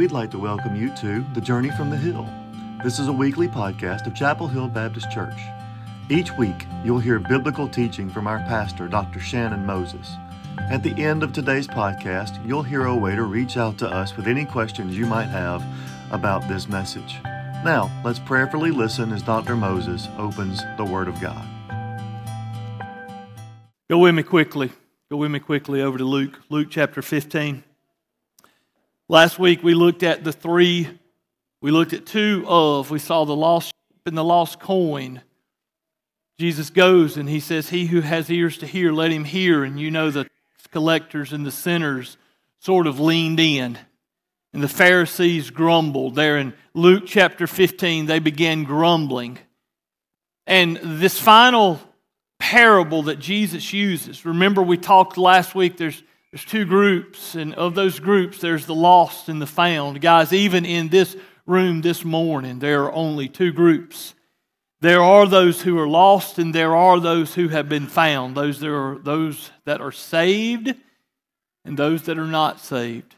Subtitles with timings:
[0.00, 2.26] we'd like to welcome you to The Journey from the Hill.
[2.82, 5.38] This is a weekly podcast of Chapel Hill Baptist Church.
[6.08, 9.20] Each week, you'll hear biblical teaching from our pastor, Dr.
[9.20, 10.10] Shannon Moses.
[10.70, 14.16] At the end of today's podcast, you'll hear a way to reach out to us
[14.16, 15.62] with any questions you might have
[16.10, 17.18] about this message.
[17.62, 19.54] Now, let's prayerfully listen as Dr.
[19.54, 21.46] Moses opens the Word of God.
[23.90, 24.72] Go with me quickly.
[25.10, 27.64] Go with me quickly over to Luke, Luke chapter 15.
[29.10, 30.88] Last week we looked at the three,
[31.60, 35.20] we looked at two of, we saw the lost sheep and the lost coin.
[36.38, 39.64] Jesus goes and he says, He who has ears to hear, let him hear.
[39.64, 40.28] And you know the
[40.70, 42.18] collectors and the sinners
[42.60, 43.78] sort of leaned in.
[44.54, 46.14] And the Pharisees grumbled.
[46.14, 49.40] There in Luke chapter 15, they began grumbling.
[50.46, 51.80] And this final
[52.38, 56.00] parable that Jesus uses, remember we talked last week, there's
[56.32, 60.00] there's two groups, and of those groups, there's the lost and the found.
[60.00, 64.14] Guys, even in this room this morning, there are only two groups.
[64.80, 68.36] There are those who are lost, and there are those who have been found.
[68.36, 70.72] Those there are those that are saved,
[71.64, 73.16] and those that are not saved.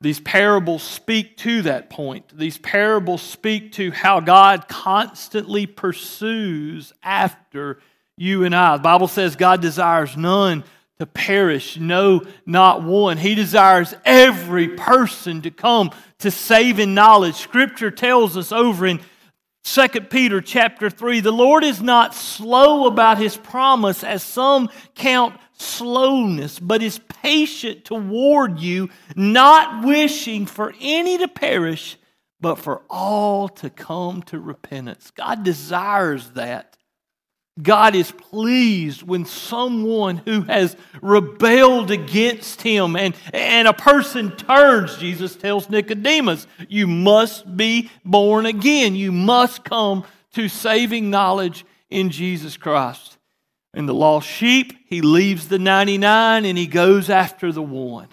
[0.00, 2.38] These parables speak to that point.
[2.38, 7.80] These parables speak to how God constantly pursues after
[8.16, 8.76] you and I.
[8.76, 10.62] The Bible says God desires none
[10.98, 13.18] to perish, no, not one.
[13.18, 17.36] He desires every person to come to saving knowledge.
[17.36, 19.00] Scripture tells us over in
[19.62, 25.38] 2 Peter chapter 3 the Lord is not slow about his promise, as some count
[25.52, 31.96] slowness, but is patient toward you, not wishing for any to perish,
[32.40, 35.10] but for all to come to repentance.
[35.10, 36.77] God desires that.
[37.60, 44.96] God is pleased when someone who has rebelled against him and, and a person turns.
[44.96, 48.94] Jesus tells Nicodemus, You must be born again.
[48.94, 53.18] You must come to saving knowledge in Jesus Christ.
[53.74, 58.08] And the lost sheep, he leaves the 99 and he goes after the one.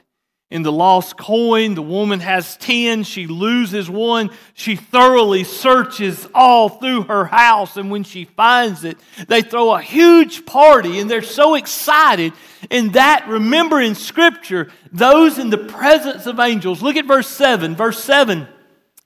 [0.55, 3.03] In the lost coin, the woman has 10.
[3.03, 4.29] She loses one.
[4.53, 7.75] She thoroughly searches all through her house.
[7.75, 12.31] And when she finds it, they throw a huge party and they're so excited.
[12.71, 16.81] And that, remember in Scripture, those in the presence of angels.
[16.81, 17.75] Look at verse 7.
[17.75, 18.47] Verse 7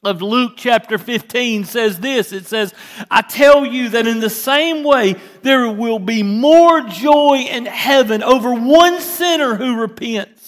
[0.03, 2.75] of Luke chapter 15 says this it says,
[3.09, 8.21] I tell you that in the same way there will be more joy in heaven
[8.21, 10.38] over one sinner who repents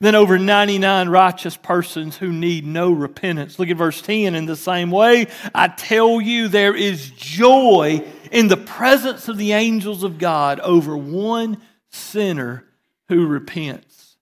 [0.00, 3.58] than over 99 righteous persons who need no repentance.
[3.58, 4.34] Look at verse 10.
[4.34, 9.52] In the same way, I tell you, there is joy in the presence of the
[9.52, 11.60] angels of God over one
[11.90, 12.64] sinner
[13.08, 14.16] who repents.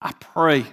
[0.00, 0.66] I pray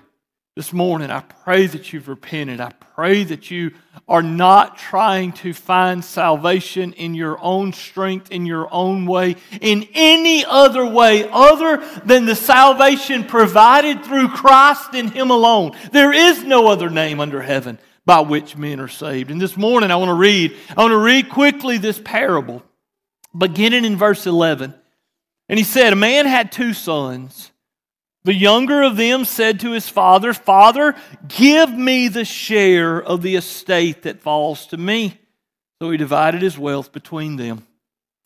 [0.60, 2.60] this morning, I pray that you've repented.
[2.60, 3.72] I pray that you
[4.10, 9.88] are not trying to find salvation in your own strength, in your own way, in
[9.94, 15.78] any other way other than the salvation provided through Christ and Him alone.
[15.94, 19.32] There is no other name under heaven by which men are saved.
[19.32, 22.64] And this morning, I want to read, I want to read quickly this parable,
[23.34, 24.74] beginning in verse 11.
[25.48, 27.50] And he said, A man had two sons.
[28.26, 30.94] The younger of them said to his father, Father,
[31.28, 35.20] give me the share of the estate that falls to me.
[35.82, 37.66] So he divided his wealth between them.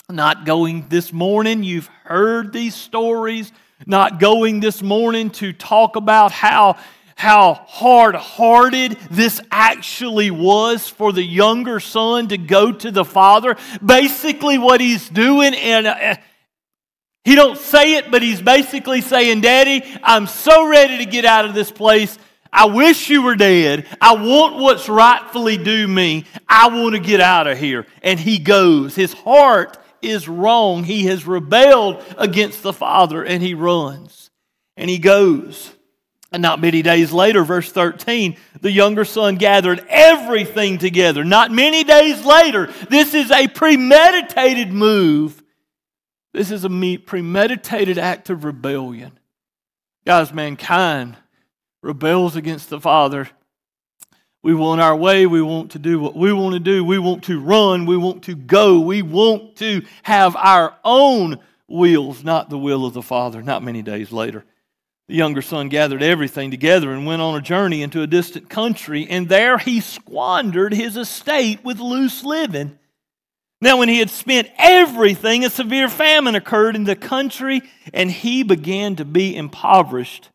[0.10, 3.52] Not going this morning, you've heard these stories.
[3.86, 6.78] Not going this morning to talk about how,
[7.16, 13.56] how hard hearted this actually was for the younger son to go to the father.
[13.86, 16.16] Basically, what he's doing, and uh,
[17.26, 21.46] he don't say it, but he's basically saying, Daddy, I'm so ready to get out
[21.46, 22.18] of this place.
[22.52, 23.88] I wish you were dead.
[24.00, 26.26] I want what's rightfully due me.
[26.48, 27.88] I want to get out of here.
[28.04, 28.96] And he goes.
[28.96, 30.84] His heart is wrong.
[30.84, 34.30] He has rebelled against the Father and he runs.
[34.76, 35.72] And he goes.
[36.32, 41.24] And not many days later, verse 13, the younger son gathered everything together.
[41.24, 45.43] Not many days later, this is a premeditated move
[46.34, 49.18] this is a premeditated act of rebellion.
[50.06, 51.16] Guys, mankind
[51.82, 53.30] rebels against the Father.
[54.42, 55.26] We want our way.
[55.26, 56.84] We want to do what we want to do.
[56.84, 57.86] We want to run.
[57.86, 58.80] We want to go.
[58.82, 63.42] We want to have our own wills, not the will of the Father.
[63.42, 64.44] Not many days later,
[65.08, 69.08] the younger son gathered everything together and went on a journey into a distant country,
[69.10, 72.78] and there he squandered his estate with loose living.
[73.64, 77.62] Now, when he had spent everything, a severe famine occurred in the country,
[77.94, 80.30] and he began to be impoverished.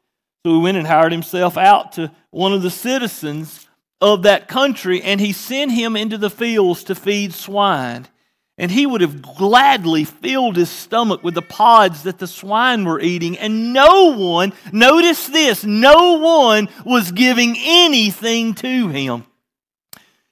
[0.47, 3.69] So he went and hired himself out to one of the citizens
[4.01, 8.09] of that country, and he sent him into the fields to feed swine.
[8.57, 12.99] And he would have gladly filled his stomach with the pods that the swine were
[12.99, 13.37] eating.
[13.37, 19.27] And no one, notice this, no one was giving anything to him.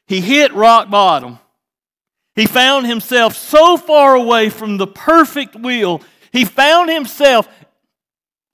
[0.07, 1.41] He hit rock bottom.
[2.37, 6.03] He found himself so far away from the perfect will.
[6.33, 7.49] He found himself,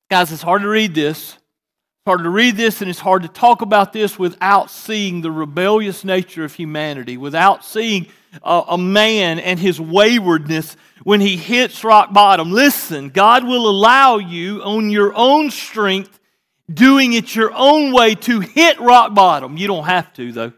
[0.09, 1.33] guys, it's hard to read this.
[1.33, 5.33] It's hard to read this and it's hard to talk about this without seeing the
[5.33, 8.07] rebellious nature of humanity, without seeing
[8.43, 12.53] a, a man and his waywardness when he hits rock bottom.
[12.53, 16.21] Listen, God will allow you on your own strength,
[16.73, 19.57] doing it your own way, to hit rock bottom.
[19.57, 20.53] You don't have to, though.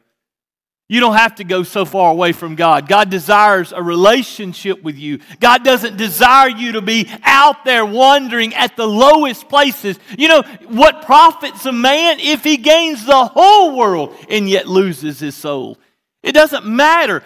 [0.87, 2.89] You don't have to go so far away from God.
[2.89, 5.19] God desires a relationship with you.
[5.41, 9.99] God doesn't desire you to be out there wandering at the lowest places.
[10.19, 15.19] You know, what profits a man if he gains the whole world and yet loses
[15.19, 15.79] his soul?
[16.23, 17.23] It doesn't matter.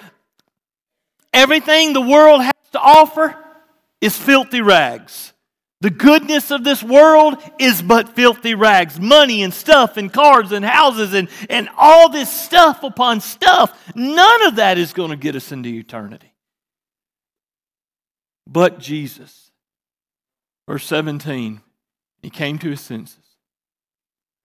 [1.32, 3.36] Everything the world has to offer
[4.00, 5.32] is filthy rags.
[5.80, 8.98] The goodness of this world is but filthy rags.
[8.98, 13.92] Money and stuff and cars and houses and, and all this stuff upon stuff.
[13.94, 16.34] None of that is going to get us into eternity.
[18.46, 19.52] But Jesus.
[20.66, 21.60] Verse 17,
[22.22, 23.24] he came to his senses.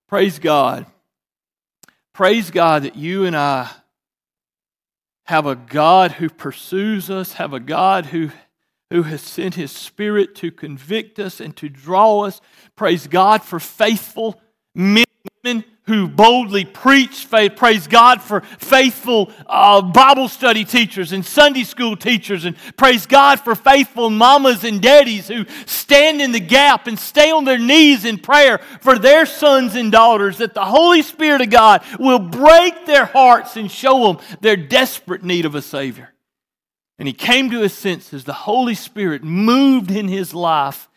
[0.07, 0.85] Praise God.
[2.13, 3.69] Praise God that you and I
[5.25, 8.29] have a God who pursues us, have a God who,
[8.93, 12.39] who has sent his Spirit to convict us and to draw us.
[12.75, 14.39] Praise God for faithful
[14.75, 17.55] men and women who boldly preach faith.
[17.55, 22.45] Praise God for faithful uh, Bible study teachers and Sunday school teachers.
[22.45, 27.31] And praise God for faithful mamas and daddies who stand in the gap and stay
[27.31, 31.49] on their knees in prayer for their sons and daughters, that the Holy Spirit of
[31.49, 36.12] God will break their hearts and show them their desperate need of a Savior.
[36.99, 38.23] And he came to his senses.
[38.23, 40.87] The Holy Spirit moved in his life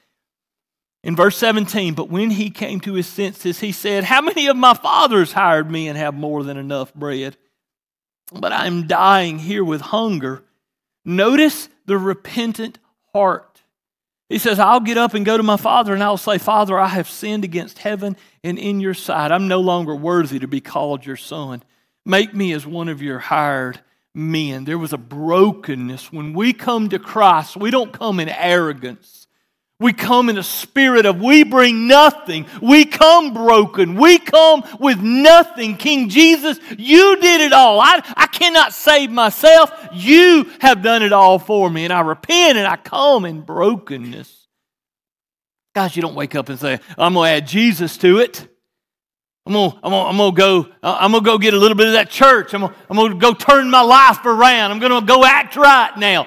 [1.02, 4.56] in verse 17, but when he came to his senses, he said, How many of
[4.56, 7.36] my fathers hired me and have more than enough bread?
[8.32, 10.42] But I'm dying here with hunger.
[11.04, 12.80] Notice the repentant
[13.12, 13.62] heart.
[14.28, 16.88] He says, I'll get up and go to my father, and I'll say, Father, I
[16.88, 19.30] have sinned against heaven and in your sight.
[19.30, 21.62] I'm no longer worthy to be called your son.
[22.04, 23.80] Make me as one of your hired
[24.16, 24.64] men.
[24.64, 26.10] There was a brokenness.
[26.10, 29.26] When we come to Christ, we don't come in arrogance.
[29.78, 32.46] We come in a spirit of we bring nothing.
[32.62, 33.96] We come broken.
[33.96, 35.76] We come with nothing.
[35.76, 37.78] King Jesus, you did it all.
[37.78, 39.70] I, I cannot save myself.
[39.92, 41.84] You have done it all for me.
[41.84, 44.48] And I repent and I come in brokenness.
[45.74, 48.48] Guys, you don't wake up and say, I'm going to add Jesus to it.
[49.46, 51.86] I'm gonna, I'm gonna, I'm gonna go, uh, I'm gonna go get a little bit
[51.86, 52.52] of that church.
[52.52, 54.72] I'm gonna, I'm gonna go turn my life around.
[54.72, 56.26] I'm gonna go act right now.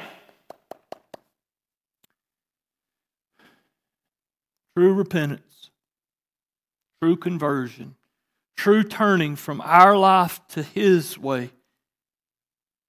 [4.79, 5.71] true repentance,
[7.01, 7.95] true conversion,
[8.55, 11.49] true turning from our life to His way,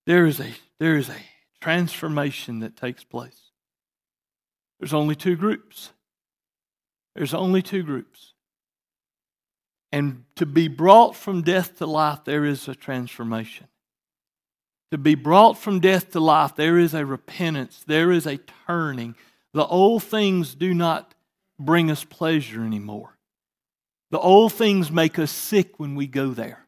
[0.07, 1.17] there is a, there is a
[1.61, 3.51] transformation that takes place.
[4.79, 5.91] There's only two groups.
[7.17, 8.35] There's only two groups.
[9.93, 13.67] And to be brought from death to life, there is a transformation.
[14.93, 19.15] To be brought from death to life, there is a repentance, there is a turning.
[19.53, 21.15] The old things do not
[21.59, 23.17] bring us pleasure anymore.
[24.11, 26.67] The old things make us sick when we go there.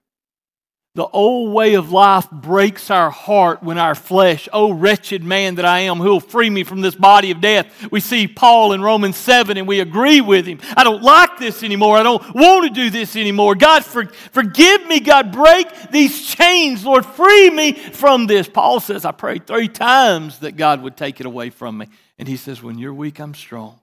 [0.95, 5.65] The old way of life breaks our heart when our flesh, oh wretched man that
[5.65, 7.91] I am, who will free me from this body of death?
[7.91, 10.61] We see Paul in Romans 7 and we agree with him.
[10.77, 11.97] I don't like this anymore.
[11.97, 13.55] I don't want to do this anymore.
[13.55, 15.01] God, for, forgive me.
[15.01, 16.85] God, break these chains.
[16.85, 18.47] Lord, free me from this.
[18.47, 21.89] Paul says, I prayed three times that God would take it away from me.
[22.19, 23.81] And he says, When you're weak, I'm strong.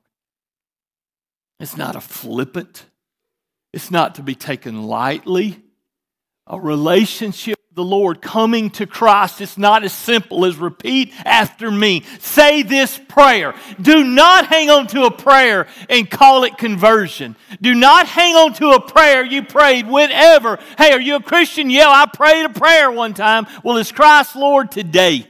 [1.59, 2.85] It's not a flippant,
[3.73, 5.63] it's not to be taken lightly.
[6.49, 11.69] A relationship with the Lord, coming to Christ, it's not as simple as repeat after
[11.69, 12.03] me.
[12.19, 13.53] Say this prayer.
[13.79, 17.35] Do not hang on to a prayer and call it conversion.
[17.61, 20.57] Do not hang on to a prayer you prayed whenever.
[20.77, 21.69] Hey, are you a Christian?
[21.69, 23.45] Yeah, I prayed a prayer one time.
[23.63, 25.27] Well, is Christ Lord today?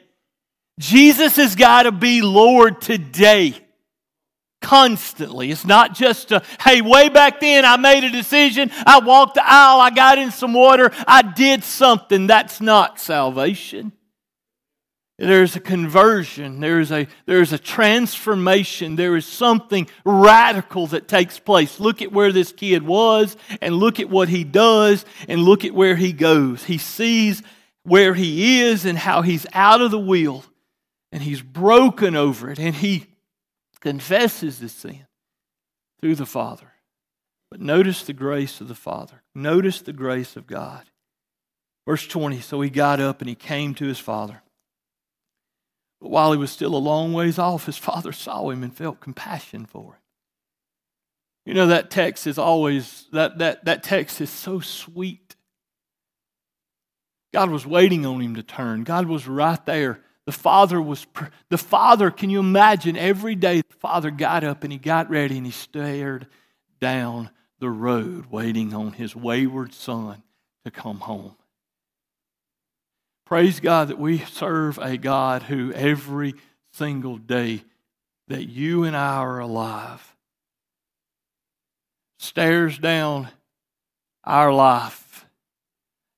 [0.80, 3.56] Jesus has got to be Lord today
[4.62, 5.52] constantly.
[5.52, 9.44] It's not just a, hey, way back then I made a decision, I walked the
[9.44, 12.28] aisle, I got in some water, I did something.
[12.28, 13.94] That's not salvation.
[15.20, 16.62] There's a conversion.
[16.62, 18.96] There's a, there's a transformation.
[18.96, 21.78] There is something radical that takes place.
[21.78, 25.74] Look at where this kid was, and look at what he does, and look at
[25.74, 26.64] where he goes.
[26.64, 27.44] He sees
[27.84, 30.46] where he is and how he's out of the wheel,
[31.12, 33.09] and he's broken over it, and he
[33.82, 35.06] confesses his sin
[36.02, 36.74] through the Father.
[37.52, 39.24] But notice the grace of the Father.
[39.34, 40.86] Notice the grace of God.
[41.90, 44.44] Verse 20 So he got up and he came to his father.
[46.00, 49.00] But while he was still a long ways off, his father saw him and felt
[49.00, 50.02] compassion for him.
[51.48, 55.36] You know, that text is always, that, that, that text is so sweet.
[57.34, 58.84] God was waiting on him to turn.
[58.84, 60.02] God was right there.
[60.30, 61.08] The father was,
[61.50, 65.38] the father, can you imagine every day the father got up and he got ready
[65.38, 66.28] and he stared
[66.80, 70.22] down the road waiting on his wayward son
[70.66, 71.36] to come home.
[73.26, 76.36] Praise God that we serve a God who every
[76.74, 77.64] single day
[78.28, 80.16] that you and I are alive
[82.20, 83.30] stares down
[84.24, 84.99] our life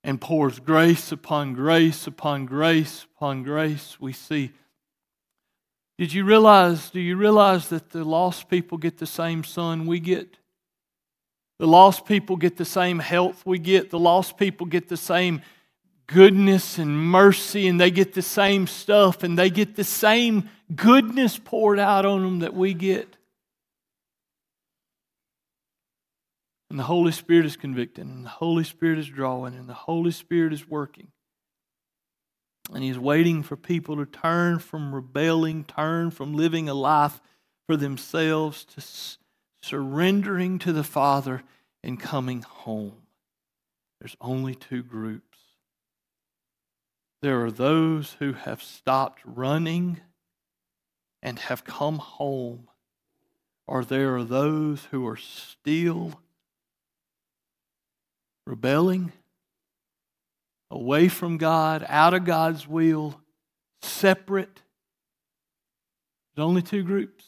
[0.04, 3.98] and pours grace upon grace upon grace upon grace.
[4.00, 4.52] We see.
[5.98, 10.00] Did you realize, do you realize that the lost people get the same sun we
[10.00, 10.38] get?
[11.60, 13.92] The lost people get the same health we get.
[13.92, 15.44] The lost people get the same
[16.08, 21.38] goodness and mercy, and they get the same stuff, and they get the same goodness
[21.38, 23.16] poured out on them that we get.
[26.72, 30.12] And the Holy Spirit is convicting, and the Holy Spirit is drawing, and the Holy
[30.12, 31.10] Spirit is working.
[32.74, 37.20] And He's waiting for people to turn from rebelling, turn from living a life
[37.68, 38.82] for themselves to
[39.62, 41.44] surrendering to the Father
[41.84, 43.02] and coming home.
[44.00, 45.40] There's only two groups
[47.22, 50.00] there are those who have stopped running
[51.22, 52.70] and have come home,
[53.68, 56.22] or there are those who are still
[58.46, 59.12] rebelling,
[60.70, 63.20] away from God, out of God's will,
[63.82, 64.62] separate.
[66.36, 67.26] There's only two groups.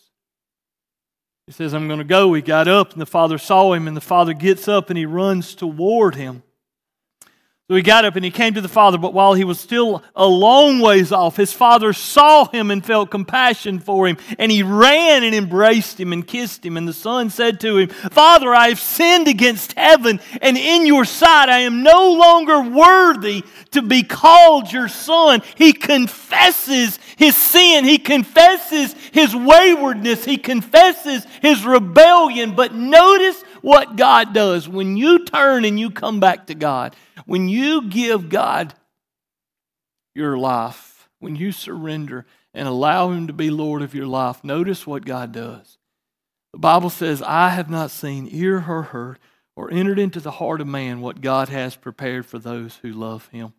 [1.48, 2.34] He says, I'm going to go.
[2.34, 5.06] He got up, and the father saw him, and the father gets up and he
[5.06, 6.44] runs toward him.
[7.70, 10.04] So he got up and he came to the father, but while he was still
[10.18, 14.18] a long ways off, his father saw him and felt compassion for him.
[14.38, 16.76] And he ran and embraced him and kissed him.
[16.76, 21.06] And the son said to him, Father, I have sinned against heaven, and in your
[21.06, 25.42] sight I am no longer worthy to be called your son.
[25.56, 32.56] He confesses his sin, he confesses his waywardness, he confesses his rebellion.
[32.56, 36.98] But notice what God does when you turn and you come back to God.
[37.26, 38.74] When you give God
[40.14, 44.86] your life, when you surrender and allow Him to be Lord of your life, notice
[44.86, 45.78] what God does.
[46.52, 49.18] The Bible says, I have not seen, ear or heard,
[49.56, 53.30] or entered into the heart of man what God has prepared for those who love
[53.30, 53.54] Him.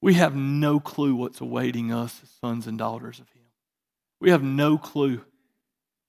[0.00, 3.42] We have no clue what's awaiting us as sons and daughters of Him.
[4.20, 5.24] We have no clue.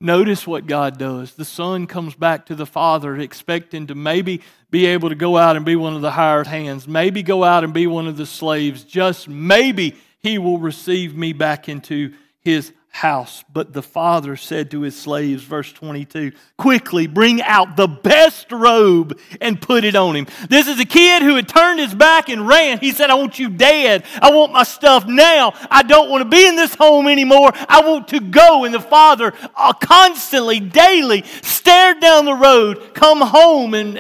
[0.04, 1.36] Notice what God does.
[1.36, 5.56] The son comes back to the father expecting to maybe be able to go out
[5.56, 8.26] and be one of the hired hands, maybe go out and be one of the
[8.26, 8.84] slaves.
[8.84, 13.44] Just maybe he will receive me back into his house.
[13.52, 19.20] But the father said to his slaves, verse 22, quickly bring out the best robe
[19.42, 20.28] and put it on him.
[20.48, 22.78] This is a kid who had turned his back and ran.
[22.78, 24.06] He said, I want you dead.
[24.22, 25.54] I want my stuff now.
[25.72, 27.52] I don't want to be in this home anymore.
[27.68, 28.64] I want to go.
[28.64, 34.00] And the father uh, constantly, daily stared down the road, come home and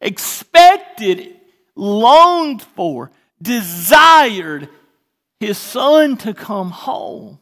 [0.00, 1.36] expected,
[1.76, 3.12] longed for,
[3.42, 4.70] desired
[5.38, 7.38] his son to come home.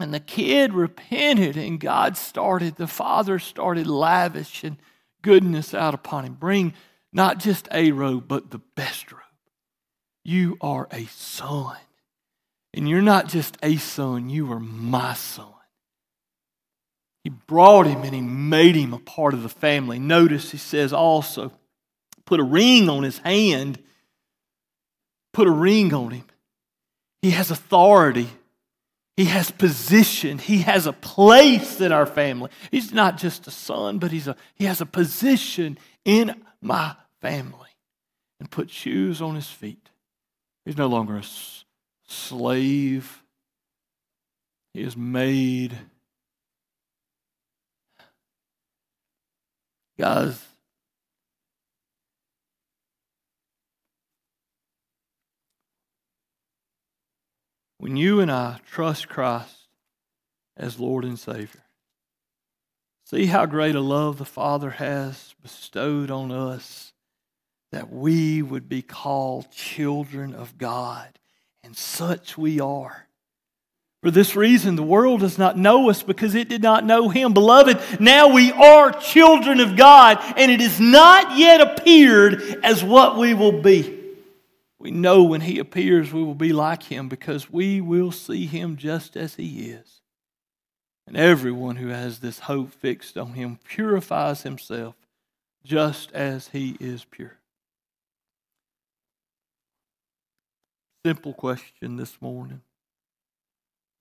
[0.00, 4.78] And the kid repented, and God started, the father started lavishing
[5.22, 6.34] goodness out upon him.
[6.34, 6.74] Bring
[7.12, 9.22] not just a robe, but the best robe.
[10.24, 11.76] You are a son.
[12.74, 15.46] And you're not just a son, you are my son.
[17.24, 19.98] He brought him and he made him a part of the family.
[19.98, 21.52] Notice he says also,
[22.24, 23.78] put a ring on his hand,
[25.32, 26.24] put a ring on him.
[27.20, 28.28] He has authority
[29.18, 30.38] he has position.
[30.38, 32.50] He has a place in our family.
[32.70, 37.70] He's not just a son, but he's a, he has a position in my family.
[38.38, 39.90] And put shoes on his feet.
[40.64, 41.24] He's no longer a
[42.06, 43.24] slave.
[44.72, 45.76] He is made.
[49.98, 50.40] Guys,
[57.86, 59.68] you and I trust Christ
[60.56, 61.62] as Lord and Savior.
[63.04, 66.92] See how great a love the Father has bestowed on us
[67.72, 71.18] that we would be called children of God,
[71.62, 73.06] and such we are.
[74.02, 77.34] For this reason, the world does not know us because it did not know Him.
[77.34, 83.18] Beloved, now we are children of God, and it has not yet appeared as what
[83.18, 83.97] we will be.
[84.78, 88.76] We know when He appears, we will be like Him because we will see Him
[88.76, 89.98] just as He is.
[91.08, 94.94] And everyone who has this hope fixed on him purifies himself
[95.64, 97.38] just as he is pure.
[101.06, 102.60] Simple question this morning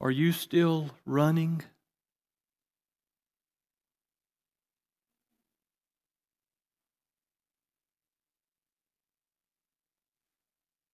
[0.01, 1.63] Are you still running?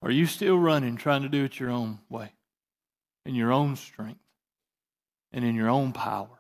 [0.04, 2.34] Are you still running, trying to do it your own way,
[3.26, 4.20] in your own strength?
[5.34, 6.40] and in your own power?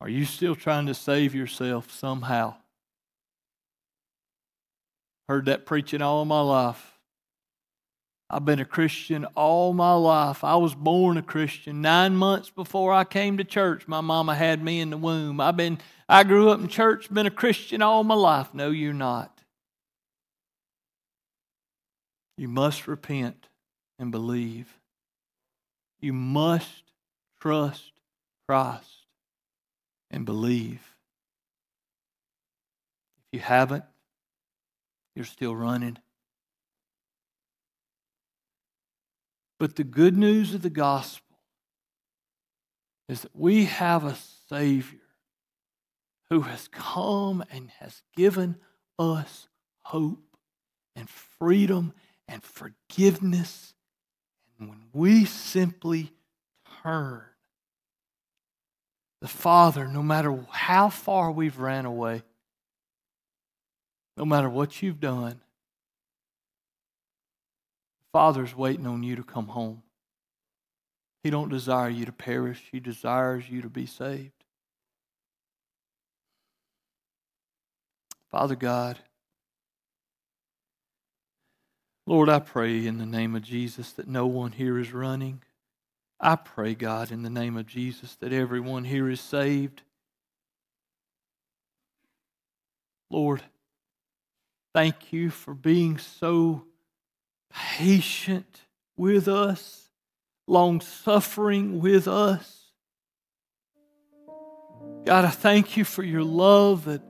[0.00, 2.56] Are you still trying to save yourself somehow?
[5.28, 6.98] Heard that preaching all my life.
[8.28, 10.42] I've been a Christian all my life.
[10.42, 11.82] I was born a Christian.
[11.82, 15.40] Nine months before I came to church, my mama had me in the womb.
[15.40, 18.52] I've been, I grew up in church, been a Christian all my life.
[18.54, 19.31] No, you're not.
[22.42, 23.46] You must repent
[24.00, 24.76] and believe.
[26.00, 26.82] You must
[27.40, 27.92] trust
[28.48, 29.06] Christ
[30.10, 30.96] and believe.
[33.20, 33.84] If you haven't,
[35.14, 35.98] you're still running.
[39.60, 41.36] But the good news of the gospel
[43.08, 44.16] is that we have a
[44.48, 44.98] Savior
[46.28, 48.56] who has come and has given
[48.98, 49.46] us
[49.84, 50.36] hope
[50.96, 51.94] and freedom
[52.28, 53.74] and forgiveness.
[54.58, 56.12] And when we simply
[56.82, 57.22] turn
[59.20, 62.22] the Father, no matter how far we've ran away,
[64.16, 65.40] no matter what you've done,
[68.00, 69.82] the Father's waiting on you to come home.
[71.22, 72.68] He don't desire you to perish.
[72.72, 74.32] He desires you to be saved.
[78.30, 78.98] Father God,
[82.06, 85.42] Lord, I pray in the name of Jesus that no one here is running.
[86.18, 89.82] I pray, God, in the name of Jesus, that everyone here is saved.
[93.10, 93.42] Lord,
[94.74, 96.64] thank you for being so
[97.50, 98.62] patient
[98.96, 99.90] with us,
[100.46, 102.70] long suffering with us.
[105.04, 107.02] God, I thank you for your love that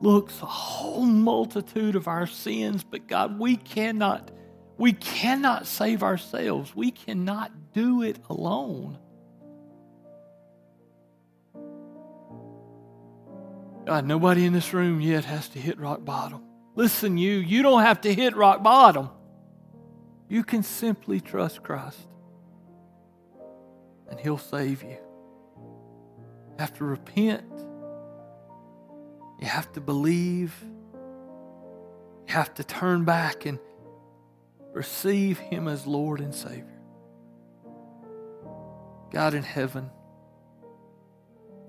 [0.00, 4.30] overlooks a whole multitude of our sins, but God, we cannot
[4.76, 8.98] we cannot save ourselves, we cannot do it alone.
[13.84, 16.42] God, nobody in this room yet has to hit rock bottom.
[16.76, 19.10] Listen, you, you don't have to hit rock bottom.
[20.30, 21.98] You can simply trust Christ,
[24.08, 24.82] and He'll save.
[24.82, 24.96] You
[26.58, 27.44] have to repent,
[29.40, 30.54] you have to believe,
[32.26, 33.58] you have to turn back and
[34.72, 36.80] receive Him as Lord and Savior.
[39.10, 39.90] God in heaven,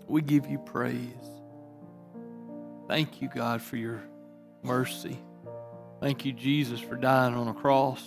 [0.08, 1.08] we give you praise.
[2.88, 4.04] Thank you, God, for your
[4.64, 5.18] mercy.
[6.02, 8.04] Thank you, Jesus, for dying on a cross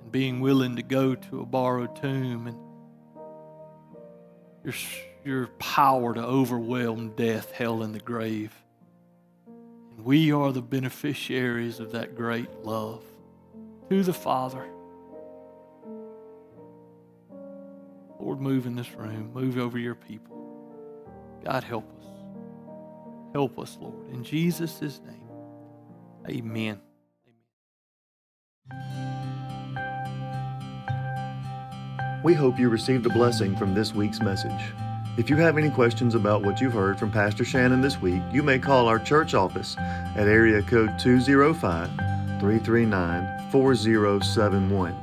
[0.00, 2.58] and being willing to go to a borrowed tomb and
[4.64, 4.74] your,
[5.24, 8.54] your power to overwhelm death, hell, and the grave.
[9.98, 13.02] We are the beneficiaries of that great love
[13.88, 14.64] to the Father.
[18.20, 20.34] Lord, move in this room, move over your people.
[21.44, 22.06] God, help us.
[23.32, 24.08] Help us, Lord.
[24.12, 25.28] In Jesus' name,
[26.28, 26.80] amen.
[32.22, 34.50] We hope you received a blessing from this week's message.
[35.16, 38.42] If you have any questions about what you've heard from Pastor Shannon this week, you
[38.42, 41.88] may call our church office at area code 205
[42.40, 44.96] 339 4071.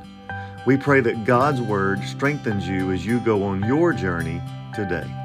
[0.65, 4.41] We pray that God's Word strengthens you as you go on your journey
[4.76, 5.20] today.